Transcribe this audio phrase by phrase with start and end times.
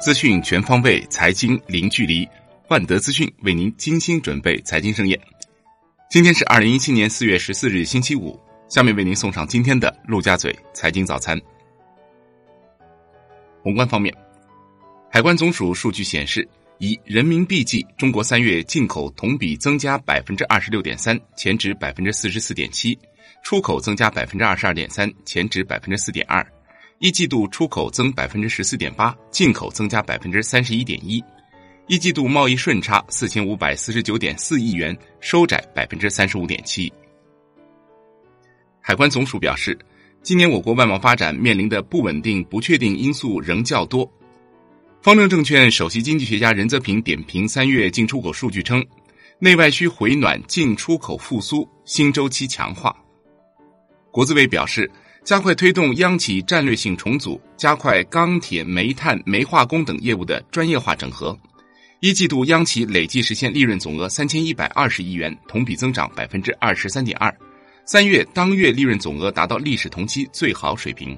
[0.00, 2.26] 资讯全方位，财经零距离。
[2.68, 5.20] 万德资讯为您精心准备财经盛宴。
[6.08, 8.40] 今天是二零一七年四月十四日，星期五。
[8.70, 11.38] 下面为您送上今天的陆家嘴财经早餐。
[13.62, 14.14] 宏观方面，
[15.10, 16.48] 海关总署数据显示，
[16.78, 22.94] 以人民币计，中国三月进口同比增加百分之二十六点三，前值百分之四十四点七；
[23.42, 26.42] 出口增加百分之二十二点三，前值百分之四点二。
[27.00, 31.24] 一季度出口增百分之十四点八，进口增加百分之三十一点一，
[31.86, 36.92] 一季度贸易顺差四千五百四十九点四亿元，收窄百分之三十五点七。
[38.82, 39.78] 海关总署表示，
[40.22, 44.06] 今年我国外贸发展面临的不稳定、不确定因素仍较多。
[45.00, 48.84] 方正证券首席经济学家任泽平点评三月进出口数据称，
[49.38, 52.94] 内外需回暖，进出口复苏，新周期强化。
[54.10, 54.90] 国资委表示。
[55.22, 61.38] 加快推动央企战略性重组，加快钢铁、煤炭、煤化工等业务的专业化整合。
[62.00, 67.34] 一季度央企累计实现利润总额三千一百二十亿元，同比增长百分之二十三点二。
[67.84, 71.16] 三月当月利润总额达到历史同期最好水平。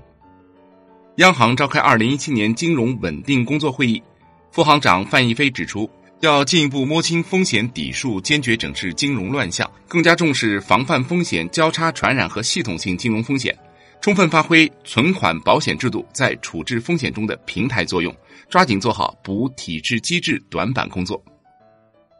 [1.17, 4.03] 央行召开二零一七年金融稳定工作会议，
[4.51, 5.89] 副行长范一飞指出，
[6.21, 13.57] 要进一步摸清风险底数，坚决整治金融乱象，更加重视防范风险交叉传染和系统性金融风险。
[14.03, 18.12] 充分发挥存款保险制度在处置风险中的平台作用，
[18.50, 21.22] 抓紧做好补体制机制短板工作。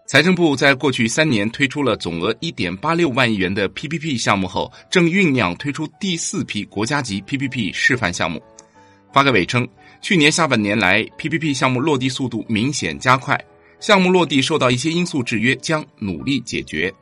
[0.07, 8.41] 财政部在过去三年推出了总额一点八六万亿元的 PPP 项目后，正酝酿推出第四批国家级 PPP 示范项目。
[9.13, 9.67] 发改委称，
[10.01, 13.37] 去年下半年来 PPP 项目落地速度明显加快，
[13.81, 16.95] 项目落地受到一些因素制约，将努力解决。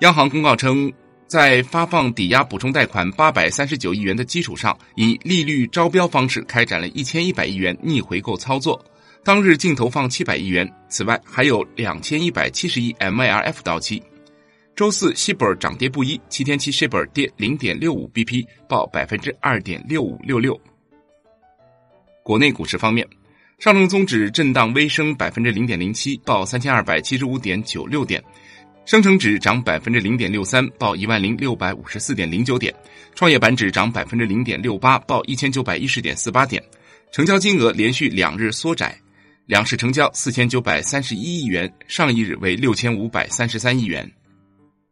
[0.00, 0.92] 央行公告称。
[1.32, 8.78] 在发放抵押补充贷款八百三十九亿元的基础上，以利率招标方式开展了一千一百亿元逆回购操作，
[9.24, 10.70] 当日净投放七百亿元。
[10.90, 14.02] 此外，还有两千一百七十亿 MLF 到期。
[14.76, 20.60] 周四，西本涨跌不一，七天期西本跌零点六五 BP，报百分之二点六五六六。
[22.22, 23.08] 国内股市方面，
[23.58, 28.22] 上证综指震荡微升百分之零点零七，报三千二百七十五点九六点。
[28.84, 32.72] 深成指涨百分之零点六三，报一万零六百五十四点零九点；
[33.14, 36.62] 创业板指涨百分之零点六八，报一千九百一十点四八点。
[37.12, 38.98] 成交金额连续两日缩窄，
[39.46, 44.10] 两市成交四千九百三十一亿元，上一日为六千五百三十三亿元。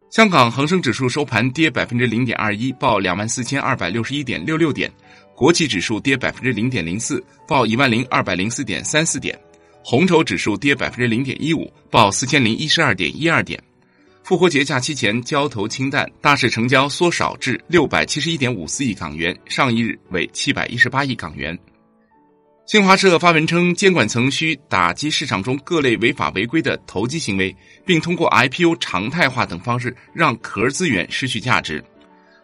[0.09, 4.89] 香港恒生指数收盘跌百分之零点二一，报两万四千二百六十一点六六点；
[5.35, 9.35] 国企指数跌百分之零点零四，报一万零二百零四点三四点；
[9.83, 13.61] 红筹指数跌百分之零点一五，报四千零一十二点一二点。
[14.23, 21.57] 复活节假期前交投清淡，大市成交缩少至六百七十一点五四亿港元，上一日为七百一十八亿港元。
[22.67, 27.53] 新华社发文称，监管层需打击市场中各类违法违规的投机行为，
[27.85, 31.83] 并通过 IPO 常态化等方式让壳资源失去价值，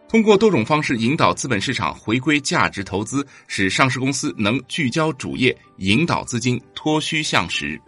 [0.08, 7.80] 通过多种方式引导资本市场回归价值投资，使上市公司能聚焦主业，引导资金脱虚向实。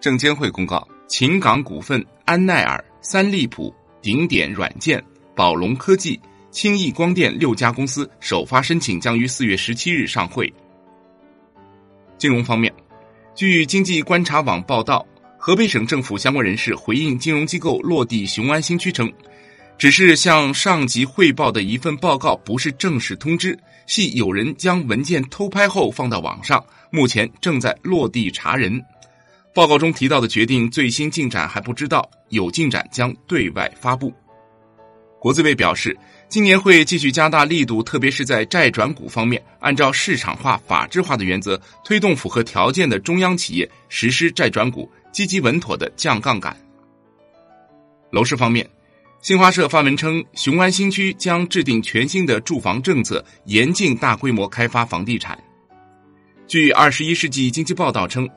[0.00, 2.82] 证监会公告，秦港股份、安奈尔。
[3.00, 5.02] 三利普、顶点软件、
[5.34, 6.20] 宝龙科技、
[6.50, 10.52] 轻易光电六家公司首发申请将于四月十七日上会。
[12.16, 12.72] 金融方面，
[13.34, 15.06] 据经济观察网报道，
[15.38, 19.12] 河北省政府相关人士回应金融机构落地雄安新区称，
[19.78, 23.56] 只是向上级汇报的一份报告，不是正式通知，
[23.86, 28.84] 系有人将文件偷拍后放到网上，目前正在落地查人。
[29.54, 34.12] 报告中提到的决定最新进展还不知道，有进展将对外发布。
[35.20, 35.98] 国资委表示，
[36.28, 46.56] 今年会继续加大力度，特别是在债转股方面，按照市场化、法治化的原则，推动符合条件的中央企业实施债转股，积极稳妥的降杠杆。
[48.12, 48.68] 楼市方面，
[49.20, 55.36] 新华社发文称，雄安新区将制定全新的住房政策，严禁大规模开发房地产。
[56.46, 58.28] 据《二十一世纪经济报道》称。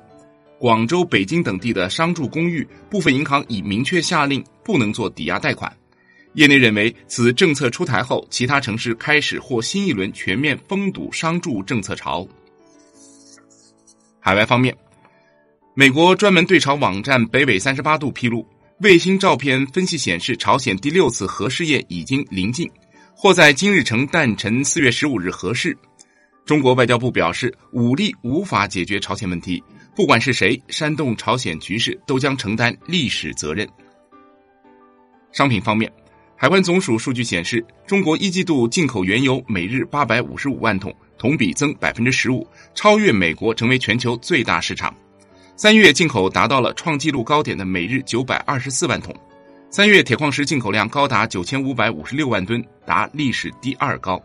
[0.61, 5.75] 广州、北京等地的商住公寓，部分银行已明确下令不能做抵押贷款。
[6.35, 12.27] 业内认为，此政策出台后，其他城市开始或新一轮全面封堵商住政策潮。
[14.19, 14.77] 海外方面，
[15.73, 18.45] 美国专门对朝网站北纬三十八度披露，
[18.81, 22.69] 卫星照片分析显示，朝鲜第六次核试验已经临近，
[23.15, 25.75] 或在今日成诞辰四月十五日核试。
[26.45, 29.63] 中国外交部表示，武力无法解决朝鲜问题。
[29.95, 33.67] 不管是谁煽动朝鲜局势，都将承担历史责任。
[35.31, 35.91] 商品方面，
[36.35, 44.95] 海关总署数据显示，中国一季度进口原油每日八百五十五万桶，同比增百分之十五，超越美国成为全球最大市场。
[45.55, 49.15] 三月进口达到了创纪录高点的每日九百二十四万桶。
[49.69, 54.21] 三月铁矿石进口量高达九千五百五十六万吨，达历史第二高。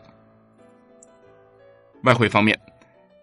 [2.02, 2.58] 外汇方面，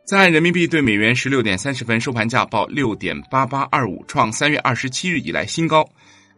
[0.05, 5.89] 在人民币对美元十六点三十分收盘价报六点八八二五，创三月二十七日以来新高，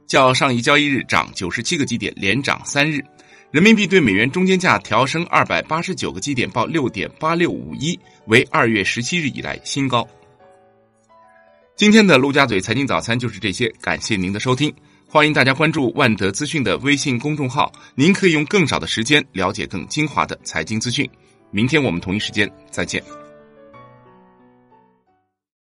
[0.06, 3.04] 较上一交易日涨九十七个基点，连涨三日。
[3.50, 10.08] 人民币对美元中间价调升二百八十九个基点，报六点八六五一，为二月十七日以来新高。
[11.76, 14.72] 今天的陆家嘴财经早餐就是这些，感谢您的收听。
[15.08, 21.10] 欢迎大家关注万德资讯的微信公众号，您可以用更少的时间了解更精华的财经资讯。
[21.50, 23.25] 明天我们同一时间再见。